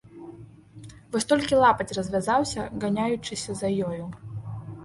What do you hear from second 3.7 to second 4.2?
ёю.